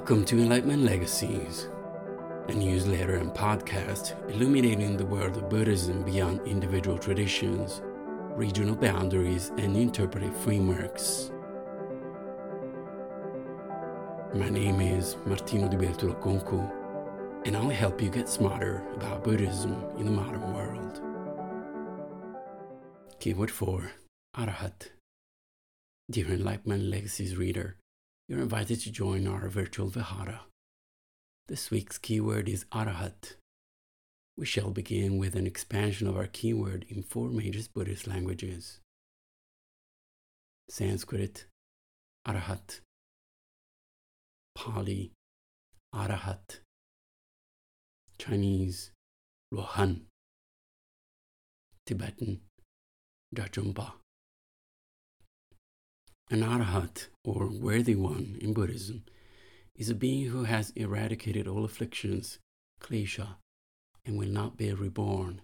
Welcome 0.00 0.24
to 0.24 0.40
Enlightenment 0.40 0.82
Legacies, 0.82 1.68
a 2.48 2.54
newsletter 2.54 3.16
and 3.16 3.32
podcast 3.32 4.18
illuminating 4.30 4.96
the 4.96 5.04
world 5.04 5.36
of 5.36 5.50
Buddhism 5.50 6.02
beyond 6.04 6.40
individual 6.48 6.96
traditions, 6.96 7.82
regional 8.34 8.74
boundaries, 8.74 9.52
and 9.58 9.76
interpretive 9.76 10.34
frameworks. 10.38 11.30
My 14.34 14.48
name 14.48 14.80
is 14.80 15.18
Martino 15.26 15.68
Dibeltulo 15.68 16.18
Concu, 16.22 17.44
and 17.44 17.54
I'll 17.54 17.68
help 17.68 18.00
you 18.00 18.08
get 18.08 18.26
smarter 18.26 18.82
about 18.94 19.22
Buddhism 19.22 19.84
in 19.98 20.06
the 20.06 20.10
modern 20.10 20.54
world. 20.54 21.02
Keyword 23.20 23.50
4 23.50 23.90
Arahat. 24.34 24.88
Dear 26.10 26.28
Enlightenment 26.28 26.84
Legacies 26.84 27.36
reader, 27.36 27.76
you're 28.30 28.38
invited 28.38 28.80
to 28.80 28.92
join 28.92 29.26
our 29.26 29.48
virtual 29.48 29.88
Vihara. 29.88 30.42
This 31.48 31.68
week's 31.68 31.98
keyword 31.98 32.48
is 32.48 32.64
Arahat. 32.66 33.34
We 34.36 34.46
shall 34.46 34.70
begin 34.70 35.18
with 35.18 35.34
an 35.34 35.48
expansion 35.48 36.06
of 36.06 36.16
our 36.16 36.28
keyword 36.28 36.86
in 36.88 37.02
four 37.02 37.28
major 37.28 37.58
Buddhist 37.74 38.06
languages 38.06 38.78
Sanskrit, 40.68 41.46
Arahat, 42.24 42.82
Pali, 44.54 45.10
Arahat, 45.92 46.60
Chinese, 48.16 48.92
Luohan, 49.52 50.02
Tibetan, 51.84 52.42
Dajumpa. 53.34 53.94
An 56.32 56.42
arahat, 56.42 57.08
or 57.24 57.48
worthy 57.48 57.96
one 57.96 58.38
in 58.40 58.52
Buddhism, 58.52 59.02
is 59.74 59.90
a 59.90 59.96
being 59.96 60.26
who 60.26 60.44
has 60.44 60.70
eradicated 60.76 61.48
all 61.48 61.64
afflictions, 61.64 62.38
klesha, 62.80 63.34
and 64.04 64.16
will 64.16 64.28
not 64.28 64.56
be 64.56 64.72
reborn, 64.72 65.42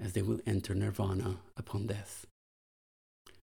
as 0.00 0.14
they 0.14 0.22
will 0.22 0.40
enter 0.44 0.74
nirvana 0.74 1.38
upon 1.56 1.86
death. 1.86 2.26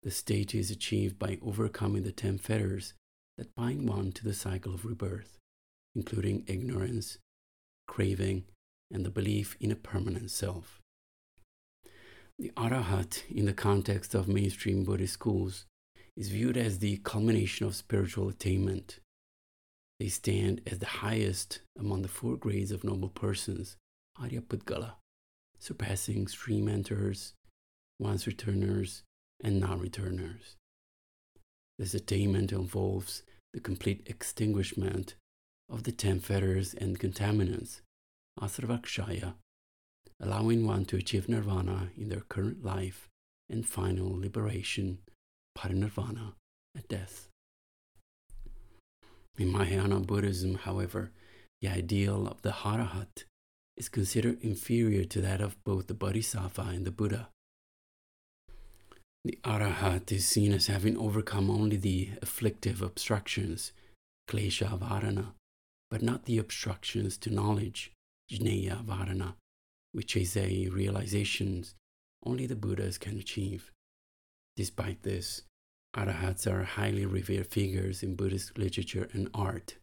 The 0.04 0.12
state 0.12 0.54
is 0.54 0.70
achieved 0.70 1.18
by 1.18 1.40
overcoming 1.42 2.04
the 2.04 2.12
ten 2.12 2.38
fetters 2.38 2.96
that 3.38 3.56
bind 3.56 3.88
one 3.88 4.12
to 4.12 4.26
the 4.26 4.34
cycle 4.34 4.74
of 4.74 4.84
rebirth, 4.84 5.38
including 5.96 6.44
ignorance, 6.48 7.18
craving, 7.88 8.44
and 8.92 9.06
the 9.06 9.10
belief 9.10 9.56
in 9.62 9.72
a 9.72 9.76
permanent 9.78 10.32
self. 10.32 10.82
The 12.38 12.52
arahat, 12.58 13.24
in 13.32 13.46
the 13.46 13.54
context 13.54 14.14
of 14.14 14.28
mainstream 14.28 14.84
Buddhist 14.84 15.14
schools, 15.14 15.66
is 16.18 16.30
viewed 16.30 16.58
as 16.58 16.80
the 16.80 16.98
culmination 16.98 17.68
of 17.68 17.76
spiritual 17.76 18.28
attainment. 18.28 19.00
They 20.00 20.10
stand 20.10 20.62
as 20.66 20.80
the 20.80 20.88
highest 20.88 21.62
among 21.80 22.02
the 22.02 22.08
four 22.08 22.36
grades 22.36 22.72
of 22.72 22.84
noble 22.84 23.10
persons, 23.10 23.78
Arya 24.20 24.42
Pudgala, 24.42 24.94
surpassing 25.60 26.28
stream 26.28 26.68
enterers, 26.68 27.34
once 28.00 28.26
returners, 28.26 29.04
and 29.44 29.60
non 29.60 29.80
returners. 29.80 30.56
This 31.78 31.94
attainment 31.94 32.52
involves 32.52 33.22
the 33.54 33.60
complete 33.60 34.02
extinguishment 34.08 35.16
of 35.70 35.84
the 35.84 35.92
ten 35.92 36.20
fetters 36.20 36.74
and 36.74 37.00
contaminants, 37.00 37.82
Asravakshaya, 38.40 39.36
allowing 40.20 40.66
one 40.66 40.86
to 40.86 40.98
achieve 40.98 41.30
nirvana 41.30 41.92
in 41.96 42.10
their 42.10 42.22
current 42.22 42.66
life 42.66 43.08
and 43.50 43.68
final 43.68 44.20
liberation 44.20 45.00
parinirvana 45.58 46.34
at 46.78 46.88
death. 46.88 47.30
In 49.38 49.52
Mahayana 49.52 50.00
Buddhism, 50.00 50.56
however, 50.56 51.12
the 51.62 51.70
ideal 51.70 52.28
of 52.28 52.42
the 52.42 52.52
Arahat 52.52 53.24
is 53.76 53.90
considered 53.90 54.42
inferior 54.42 55.04
to 55.06 55.22
that 55.22 55.42
of 55.42 55.62
both 55.64 55.88
the 55.88 55.94
Bodhisattva 55.94 56.62
and 56.62 56.86
the 56.86 56.92
Buddha. 56.92 57.30
The 59.24 59.38
Arahat 59.44 60.12
is 60.12 60.28
seen 60.28 60.54
as 60.54 60.68
having 60.68 60.98
overcome 60.98 61.50
only 61.50 61.78
the 61.78 62.12
afflictive 62.22 62.82
obstructions, 62.82 63.74
klesha 64.30 64.80
varana, 64.80 65.34
but 65.92 66.02
not 66.02 66.26
the 66.26 66.38
obstructions 66.38 67.18
to 67.18 67.30
knowledge, 67.30 67.92
jnana 68.32 68.84
varana, 68.86 69.34
which 69.92 70.16
is 70.16 70.38
a 70.38 70.68
realization 70.70 71.66
only 72.26 72.46
the 72.46 72.56
Buddhas 72.56 72.98
can 72.98 73.18
achieve. 73.18 73.72
Despite 74.58 75.04
this, 75.04 75.44
Arahats 75.96 76.52
are 76.52 76.64
highly 76.64 77.06
revered 77.06 77.46
figures 77.46 78.02
in 78.02 78.16
Buddhist 78.16 78.58
literature 78.58 79.08
and 79.14 79.30
art, 79.32 79.76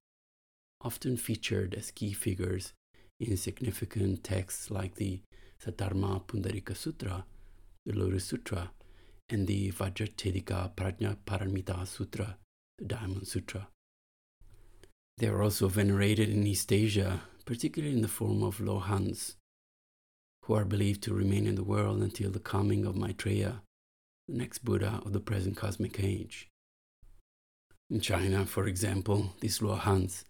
often 0.80 1.16
featured 1.16 1.74
as 1.74 1.92
key 1.92 2.12
figures 2.12 2.72
in 3.20 3.36
significant 3.36 4.24
texts 4.24 4.72
like 4.72 4.96
the 4.96 5.20
Saddharma 5.64 6.26
Pundarika 6.26 6.76
Sutra, 6.76 7.24
the 7.86 7.92
Lotus 7.92 8.24
Sutra, 8.24 8.72
and 9.28 9.46
the 9.46 9.70
Vajracchedika 9.70 10.74
Prajna 10.74 11.16
Paramita 11.24 11.86
Sutra, 11.86 12.36
the 12.78 12.84
Diamond 12.84 13.28
Sutra. 13.28 13.68
They 15.18 15.28
are 15.28 15.40
also 15.40 15.68
venerated 15.68 16.28
in 16.28 16.44
East 16.48 16.72
Asia, 16.72 17.22
particularly 17.44 17.94
in 17.94 18.02
the 18.02 18.08
form 18.08 18.42
of 18.42 18.58
Lohans, 18.58 19.36
who 20.42 20.54
are 20.54 20.64
believed 20.64 21.04
to 21.04 21.14
remain 21.14 21.46
in 21.46 21.54
the 21.54 21.62
world 21.62 22.02
until 22.02 22.32
the 22.32 22.40
coming 22.40 22.84
of 22.84 22.96
Maitreya, 22.96 23.62
the 24.28 24.34
next 24.34 24.64
Buddha 24.64 25.00
of 25.04 25.12
the 25.12 25.20
present 25.20 25.56
cosmic 25.56 26.02
age. 26.02 26.48
In 27.90 28.00
China, 28.00 28.46
for 28.46 28.66
example, 28.66 29.34
these 29.40 29.58
Luohans, 29.58 30.24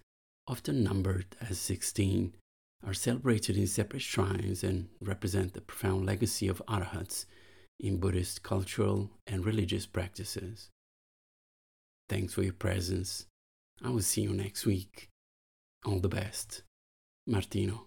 often 0.49 0.83
numbered 0.83 1.37
as 1.41 1.59
16, 1.59 2.35
are 2.87 2.95
celebrated 2.95 3.57
in 3.57 3.67
separate 3.67 4.03
shrines 4.03 4.63
and 4.63 4.89
represent 5.01 5.55
the 5.55 5.61
profound 5.61 6.05
legacy 6.05 6.49
of 6.49 6.63
arahats 6.69 7.25
in 7.81 7.99
Buddhist 7.99 8.43
cultural 8.43 9.11
and 9.27 9.45
religious 9.45 9.87
practices. 9.87 10.71
Thanks 12.09 12.35
for 12.35 12.43
your 12.43 12.53
presence. 12.53 13.27
I 13.83 13.91
will 13.91 14.03
see 14.03 14.23
you 14.23 14.31
next 14.31 14.67
week. 14.67 15.09
All 15.87 16.01
the 16.01 16.09
best. 16.09 16.63
Martino. 17.27 17.87